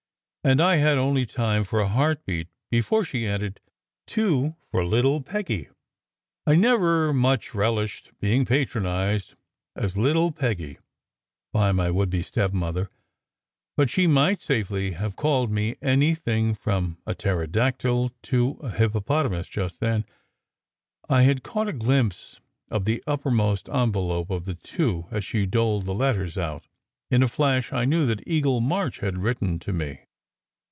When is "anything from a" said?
15.79-17.13